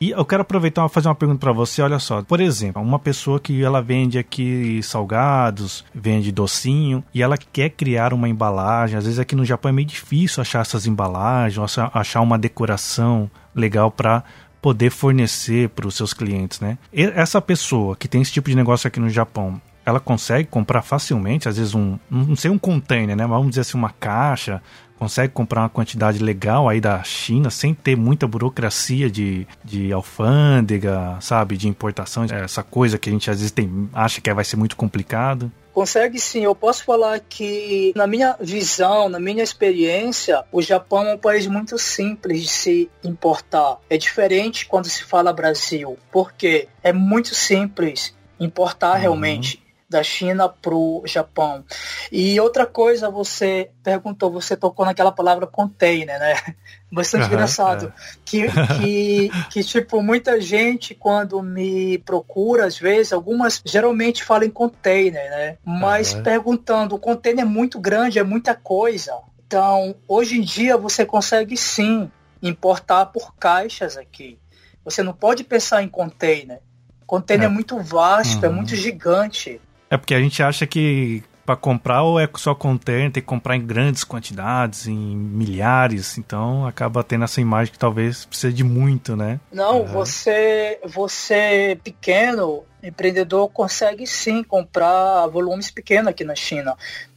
[0.00, 2.24] E eu quero aproveitar e fazer uma pergunta para você, olha só.
[2.24, 8.12] Por exemplo, uma pessoa que ela vende aqui salgados, vende docinho, e ela quer criar
[8.12, 8.98] uma embalagem.
[8.98, 13.92] Às vezes aqui no Japão é meio difícil achar essas embalagens, achar uma decoração legal
[13.92, 14.24] para
[14.62, 16.78] poder fornecer para os seus clientes, né?
[16.92, 20.82] E essa pessoa que tem esse tipo de negócio aqui no Japão, ela consegue comprar
[20.82, 23.26] facilmente, às vezes um, não sei um container, né?
[23.26, 24.62] Mas vamos dizer assim, uma caixa
[25.02, 31.16] consegue comprar uma quantidade legal aí da China sem ter muita burocracia de, de alfândega,
[31.18, 34.56] sabe, de importação, essa coisa que a gente às vezes tem, acha que vai ser
[34.56, 35.50] muito complicado?
[35.72, 36.44] Consegue sim.
[36.44, 41.46] Eu posso falar que, na minha visão, na minha experiência, o Japão é um país
[41.46, 43.78] muito simples de se importar.
[43.88, 49.61] É diferente quando se fala Brasil, porque é muito simples importar uhum.
[49.92, 51.64] Da China para o Japão.
[52.10, 56.34] E outra coisa, você perguntou, você tocou naquela palavra container, né?
[56.90, 57.86] Bastante uhum, engraçado.
[57.86, 58.18] É.
[58.24, 58.46] Que,
[58.80, 65.30] que, que, tipo, muita gente, quando me procura, às vezes, algumas geralmente falam em container,
[65.30, 65.58] né?
[65.64, 66.22] Mas uhum.
[66.22, 69.16] perguntando, o container é muito grande, é muita coisa.
[69.46, 72.10] Então, hoje em dia, você consegue sim
[72.42, 74.38] importar por caixas aqui.
[74.84, 76.60] Você não pode pensar em container.
[77.06, 78.46] Container é, é muito vasto, uhum.
[78.46, 79.60] é muito gigante.
[79.92, 83.56] É porque a gente acha que para comprar ou é só container, tem que comprar
[83.56, 89.14] em grandes quantidades, em milhares, então acaba tendo essa imagem que talvez precise de muito,
[89.14, 89.38] né?
[89.52, 89.84] Não, é.
[89.84, 96.74] você, você pequeno, empreendedor, consegue sim comprar volumes pequenos aqui na China.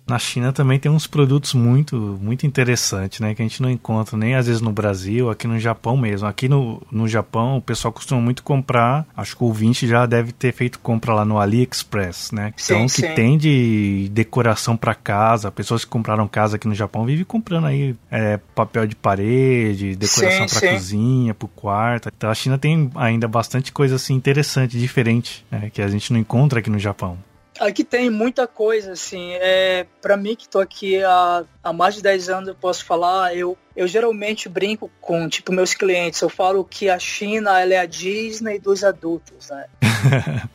[0.08, 3.34] Na China também tem uns produtos muito muito interessantes, né?
[3.34, 6.28] Que a gente não encontra nem às vezes no Brasil, aqui no Japão mesmo.
[6.28, 10.32] Aqui no, no Japão o pessoal costuma muito comprar, acho que o 20 já deve
[10.32, 12.54] ter feito compra lá no AliExpress, né?
[12.54, 13.16] Então, sim, que sim.
[13.16, 17.96] tem de decoração para casa, pessoas que compraram casa aqui no Japão vivem comprando aí
[18.12, 22.10] é, papel de parede, decoração para cozinha, para o quarto.
[22.16, 25.72] Então a China tem ainda bastante coisa assim interessante, diferente, né?
[25.74, 27.18] que a gente não encontra aqui no Japão.
[27.60, 29.32] Aqui tem muita coisa, assim.
[29.34, 33.36] É, para mim, que estou aqui há, há mais de 10 anos, eu posso falar,
[33.36, 36.22] eu, eu geralmente brinco com, tipo, meus clientes.
[36.22, 39.66] Eu falo que a China ela é a Disney dos adultos, né?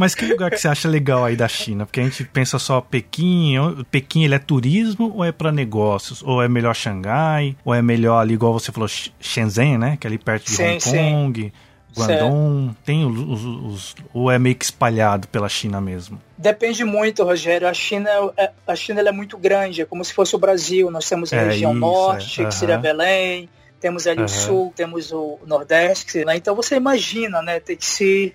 [0.00, 1.84] Mas que lugar que você acha legal aí da China?
[1.84, 3.56] Porque a gente pensa só Pequim.
[3.90, 6.22] Pequim ele é turismo ou é para negócios?
[6.22, 7.54] Ou é melhor Xangai?
[7.62, 9.98] Ou é melhor ali, igual você falou, Shenzhen, né?
[10.00, 11.42] Que é ali perto de sim, Hong Kong.
[11.42, 11.52] Sim.
[11.96, 16.20] Guangdong tem os, os, os, ou é meio que espalhado pela China mesmo?
[16.36, 17.66] Depende muito, Rogério.
[17.66, 20.90] A China, é, a China é muito grande, é como se fosse o Brasil.
[20.90, 22.44] Nós temos a é região isso, norte, é.
[22.46, 23.48] que seria Belém,
[23.80, 24.24] temos ali uhum.
[24.24, 26.36] o sul, temos o nordeste, né?
[26.36, 28.34] Então você imagina, né, ter que se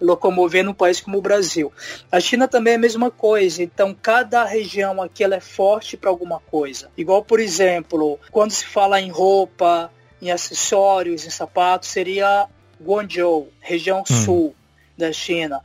[0.00, 1.72] locomover num país como o Brasil.
[2.10, 6.08] A China também é a mesma coisa, então cada região aqui ela é forte para
[6.10, 6.90] alguma coisa.
[6.96, 9.90] Igual, por exemplo, quando se fala em roupa,
[10.22, 12.48] em acessórios, em sapatos, seria
[12.80, 14.24] Guangzhou, região hum.
[14.24, 14.54] sul
[14.96, 15.62] da China.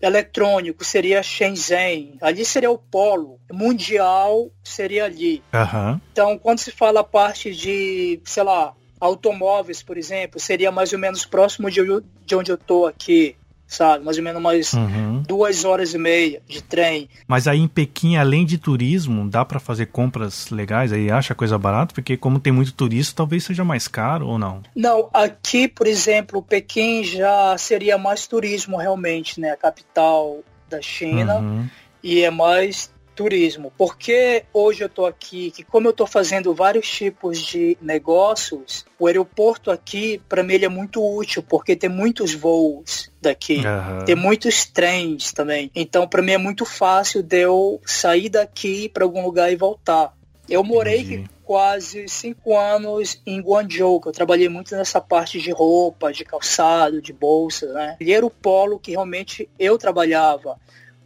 [0.00, 3.38] Eletrônico seria Shenzhen, ali seria o polo.
[3.52, 5.42] Mundial seria ali.
[5.52, 6.00] Uhum.
[6.10, 10.98] Então, quando se fala a parte de, sei lá, automóveis, por exemplo, seria mais ou
[10.98, 11.82] menos próximo de,
[12.24, 13.36] de onde eu estou aqui
[13.70, 14.04] sabe?
[14.04, 15.22] Mais ou menos mais uhum.
[15.26, 17.08] duas horas e meia de trem.
[17.26, 20.92] Mas aí em Pequim, além de turismo, dá para fazer compras legais?
[20.92, 21.94] Aí acha coisa barata?
[21.94, 24.62] Porque como tem muito turista, talvez seja mais caro ou não?
[24.74, 29.52] Não, aqui, por exemplo, Pequim já seria mais turismo realmente, né?
[29.52, 31.36] A capital da China.
[31.36, 31.68] Uhum.
[32.02, 33.70] E é mais turismo.
[33.76, 39.06] Porque hoje eu estou aqui, que como eu estou fazendo vários tipos de negócios, o
[39.06, 44.04] aeroporto aqui, para mim, ele é muito útil, porque tem muitos voos daqui, uhum.
[44.06, 45.70] tem muitos trens também.
[45.74, 50.14] Então, para mim, é muito fácil de eu sair daqui para algum lugar e voltar.
[50.48, 51.30] Eu morei Entendi.
[51.44, 57.02] quase cinco anos em Guangzhou, que eu trabalhei muito nessa parte de roupa, de calçado,
[57.02, 57.96] de bolsa, né?
[58.00, 60.58] Ele era o polo que realmente eu trabalhava.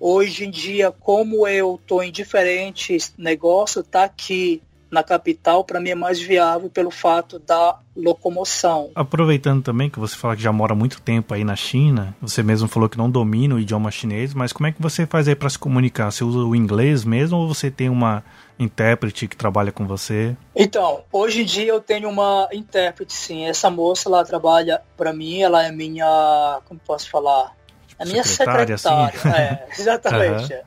[0.06, 5.88] Hoje em dia, como eu estou em diferentes negócios, tá aqui na capital, para mim
[5.88, 8.90] é mais viável pelo fato da locomoção.
[8.94, 12.68] Aproveitando também que você fala que já mora muito tempo aí na China, você mesmo
[12.68, 15.48] falou que não domina o idioma chinês, mas como é que você faz aí para
[15.48, 16.12] se comunicar?
[16.12, 18.22] Você usa o inglês mesmo ou você tem uma
[18.58, 20.36] intérprete que trabalha com você?
[20.54, 23.46] Então, hoje em dia eu tenho uma intérprete, sim.
[23.46, 27.54] Essa moça lá trabalha para mim, ela é minha, como posso falar?
[27.98, 29.28] A minha secretária, secretária assim?
[29.28, 30.54] é, exatamente.
[30.54, 30.60] Uhum.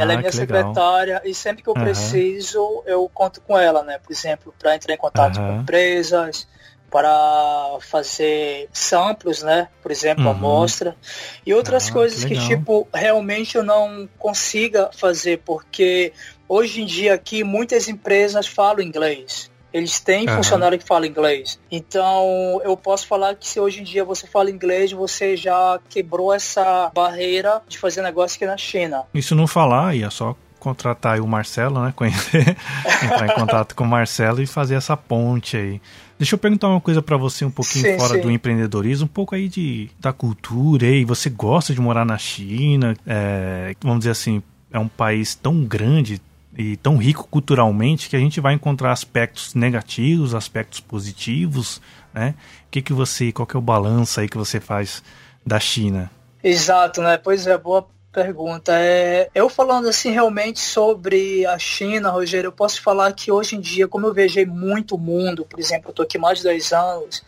[0.00, 1.30] Ela é minha secretária legal.
[1.30, 1.82] e sempre que eu uhum.
[1.82, 3.98] preciso, eu conto com ela, né?
[3.98, 5.56] Por exemplo, para entrar em contato uhum.
[5.56, 6.46] com empresas,
[6.90, 9.68] para fazer samples, né?
[9.82, 10.30] Por exemplo, uhum.
[10.30, 10.96] amostra.
[11.44, 16.12] E outras ah, coisas que, que, tipo, realmente eu não consiga fazer, porque
[16.48, 19.50] hoje em dia aqui muitas empresas falam inglês.
[19.76, 20.36] Eles têm uhum.
[20.36, 21.60] funcionário que fala inglês.
[21.70, 26.32] Então, eu posso falar que se hoje em dia você fala inglês, você já quebrou
[26.32, 29.02] essa barreira de fazer negócio aqui na China.
[29.12, 31.92] Isso não falar, ia só contratar o Marcelo, né?
[31.94, 32.56] Conhecer,
[33.04, 35.82] entrar em contato com o Marcelo e fazer essa ponte aí.
[36.18, 38.22] Deixa eu perguntar uma coisa para você um pouquinho sim, fora sim.
[38.22, 41.04] do empreendedorismo, um pouco aí de, da cultura aí.
[41.04, 42.96] Você gosta de morar na China?
[43.06, 46.18] É, vamos dizer assim, é um país tão grande,
[46.56, 51.80] e tão rico culturalmente que a gente vai encontrar aspectos negativos, aspectos positivos,
[52.14, 52.34] né?
[52.66, 55.02] O que que você, qual que é o balanço aí que você faz
[55.44, 56.10] da China?
[56.42, 57.16] Exato, né?
[57.16, 58.72] Pois é, boa pergunta.
[58.74, 63.60] É, eu falando assim realmente sobre a China, Rogério, eu posso falar que hoje em
[63.60, 66.72] dia, como eu viajei muito o mundo, por exemplo, eu tô aqui mais de 10
[66.72, 67.22] anos,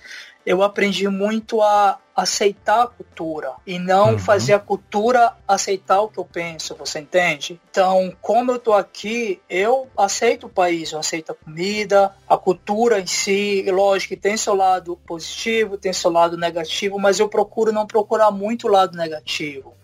[0.47, 4.19] eu aprendi muito a aceitar a cultura e não uhum.
[4.19, 7.61] fazer a cultura aceitar o que eu penso, você entende?
[7.71, 12.99] Então, como eu tô aqui, eu aceito o país, eu aceito a comida, a cultura
[12.99, 17.71] em si, lógico que tem seu lado positivo, tem seu lado negativo, mas eu procuro
[17.71, 19.77] não procurar muito o lado negativo.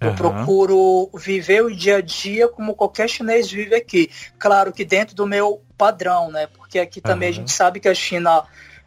[0.00, 0.14] Eu uhum.
[0.16, 4.10] procuro viver o dia a dia como qualquer chinês vive aqui.
[4.38, 6.46] Claro que dentro do meu padrão, né?
[6.46, 7.34] Porque aqui também uhum.
[7.34, 8.44] a gente sabe que a China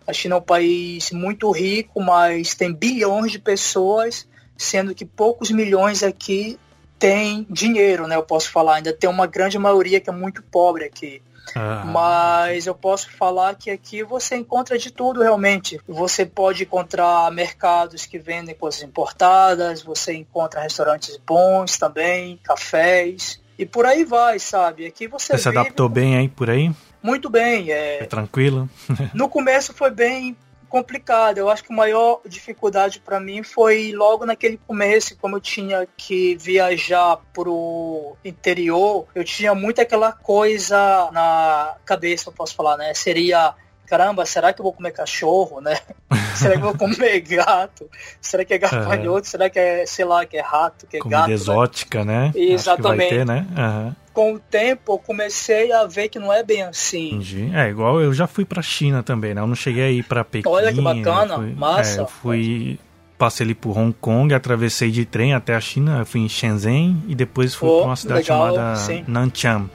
[0.07, 5.51] a China é um país muito rico, mas tem bilhões de pessoas, sendo que poucos
[5.51, 6.59] milhões aqui
[6.99, 8.15] têm dinheiro, né?
[8.15, 8.75] Eu posso falar.
[8.75, 11.21] Ainda tem uma grande maioria que é muito pobre aqui.
[11.53, 11.83] Ah.
[11.85, 15.79] Mas eu posso falar que aqui você encontra de tudo realmente.
[15.87, 23.39] Você pode encontrar mercados que vendem coisas importadas, você encontra restaurantes bons também, cafés.
[23.57, 24.85] E por aí vai, sabe?
[24.85, 25.33] Aqui você.
[25.33, 26.71] Você se adaptou bem aí por aí?
[27.05, 27.71] Muito bem.
[27.71, 28.67] É, é tranquilo?
[29.13, 30.35] no começo foi bem
[30.67, 31.37] complicado.
[31.37, 35.87] Eu acho que a maior dificuldade para mim foi logo naquele começo, como eu tinha
[35.95, 42.93] que viajar pro interior, eu tinha muito aquela coisa na cabeça, eu posso falar, né?
[42.93, 43.53] Seria
[43.85, 45.77] caramba, será que eu vou comer cachorro, né?
[46.35, 47.89] será que eu vou comer gato?
[48.19, 49.27] Será que é gafanhoto?
[49.27, 49.29] É.
[49.29, 51.29] Será que é, sei lá, que é rato, que é Comida gato?
[51.29, 51.33] Né?
[51.33, 52.31] exótica, né?
[52.35, 52.41] né?
[52.41, 53.09] Exatamente.
[53.09, 53.45] Ter, né?
[53.57, 53.95] Uhum.
[54.13, 57.15] Com o tempo, eu comecei a ver que não é bem assim.
[57.15, 57.51] Entendi.
[57.53, 59.41] É, igual eu já fui pra China também, né?
[59.41, 60.47] Eu não cheguei a ir pra Pequim.
[60.47, 61.99] Olha que bacana, fui, massa.
[61.99, 62.79] É, eu fui
[63.17, 67.01] passei ali por Hong Kong, atravessei de trem até a China, eu fui em Shenzhen
[67.07, 69.03] e depois fui oh, para uma cidade legal, chamada sim.
[69.07, 69.69] Nanchang.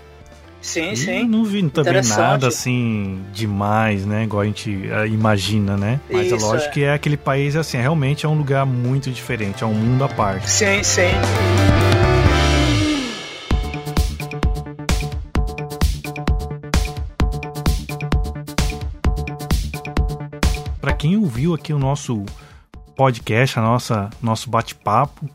[0.61, 1.25] Sim, e sim.
[1.27, 4.25] Não vi também nada assim demais, né?
[4.25, 5.99] Igual a gente eh, imagina, né?
[6.11, 6.73] Mas é Isso, é lógico é.
[6.73, 10.09] que é aquele país assim, realmente é um lugar muito diferente, é um mundo à
[10.09, 10.49] parte.
[10.51, 11.01] Sim, sim.
[20.81, 22.25] Para quem ouviu aqui o nosso
[22.94, 25.27] podcast, a nossa nosso bate-papo,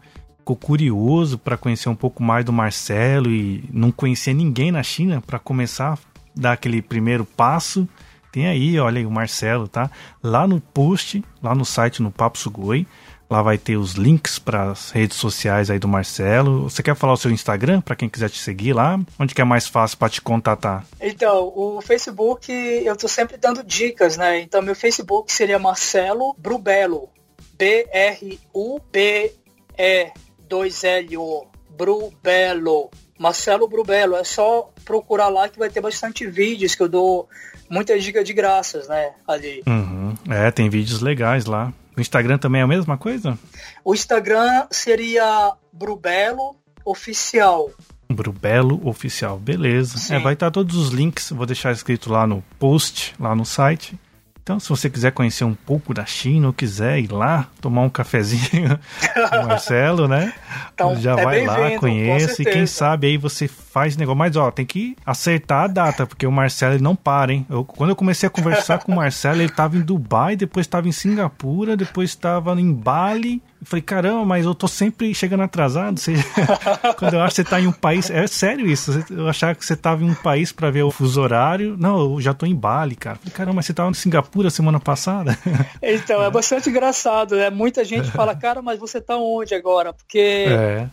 [0.46, 5.20] ficou curioso para conhecer um pouco mais do Marcelo e não conhecia ninguém na China
[5.20, 5.98] para começar a
[6.36, 7.90] dar aquele primeiro passo,
[8.32, 9.90] tem aí, olha aí o Marcelo, tá?
[10.22, 12.86] Lá no post, lá no site no Papo Sugoi,
[13.28, 16.70] lá vai ter os links para as redes sociais aí do Marcelo.
[16.70, 19.00] Você quer falar o seu Instagram para quem quiser te seguir lá?
[19.18, 20.86] Onde que é mais fácil para te contatar?
[21.02, 24.42] Então, o Facebook, eu tô sempre dando dicas, né?
[24.42, 27.10] Então, meu Facebook seria Marcelo Brubelo.
[27.58, 29.32] B R U B
[29.78, 30.12] E
[30.50, 32.90] 2L Brubelo.
[33.18, 37.30] Marcelo Brubelo, é só procurar lá que vai ter bastante vídeos que eu dou
[37.70, 39.64] muitas dicas de graças, né, ali.
[39.66, 40.14] Uhum.
[40.30, 41.74] É, tem vídeos legais lá.
[41.98, 43.40] O Instagram também é a mesma coisa?
[43.84, 47.72] O Instagram seria Brubelo Oficial.
[48.10, 50.14] Brubelo Oficial, beleza.
[50.14, 53.98] É, vai estar todos os links, vou deixar escrito lá no post, lá no site.
[54.46, 57.90] Então, se você quiser conhecer um pouco da China ou quiser ir lá tomar um
[57.90, 58.80] cafezinho
[59.32, 60.34] com o Marcelo, né?
[60.72, 64.20] Então, já é vai lá, conhece e quem sabe aí você faz negócio.
[64.20, 67.44] Mas ó, tem que acertar a data, porque o Marcelo não para, hein?
[67.50, 70.88] Eu, quando eu comecei a conversar com o Marcelo, ele estava em Dubai, depois estava
[70.88, 76.00] em Singapura, depois estava em Bali eu falei, caramba, mas eu tô sempre chegando atrasado.
[76.00, 76.14] Você...
[77.00, 78.12] Quando eu acho que você tá em um país.
[78.12, 79.04] É sério isso.
[79.10, 81.76] Eu achava que você tava em um país para ver o fuso horário.
[81.76, 83.18] Não, eu já tô em Bali, cara.
[83.18, 85.38] falei, caramba, mas você tava em Singapura semana passada?
[85.82, 87.50] Então, é bastante engraçado, né?
[87.50, 89.94] Muita gente fala, cara, mas você tá onde agora?
[89.94, 90.90] Porque é.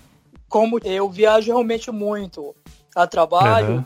[0.48, 2.54] como eu viajo realmente muito
[2.94, 3.76] a trabalho.
[3.76, 3.84] Uhum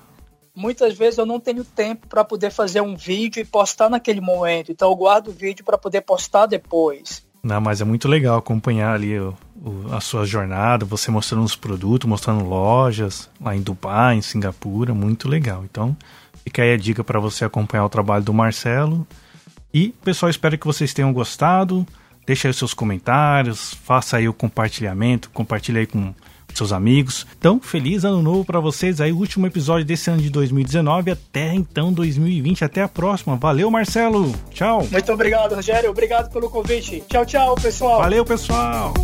[0.57, 4.73] muitas vezes eu não tenho tempo para poder fazer um vídeo e postar naquele momento.
[4.73, 7.26] Então eu guardo o vídeo para poder postar depois.
[7.47, 9.33] Não, mas é muito legal acompanhar ali o,
[9.63, 14.93] o, a sua jornada, você mostrando os produtos, mostrando lojas lá em Dubai, em Singapura,
[14.93, 15.63] muito legal.
[15.63, 15.97] Então,
[16.43, 19.07] fica aí a dica para você acompanhar o trabalho do Marcelo.
[19.73, 21.87] E, pessoal, espero que vocês tenham gostado.
[22.27, 26.13] Deixe aí os seus comentários, faça aí o compartilhamento, compartilhe aí com
[26.57, 27.27] seus amigos.
[27.39, 31.93] Então, feliz ano novo para vocês aí, último episódio desse ano de 2019, até então
[31.93, 33.37] 2020, até a próxima.
[33.37, 34.35] Valeu, Marcelo.
[34.51, 34.87] Tchau.
[34.91, 35.91] Muito obrigado, Rogério.
[35.91, 37.03] Obrigado pelo convite.
[37.09, 37.99] Tchau, tchau, pessoal.
[37.99, 38.95] Valeu, pessoal.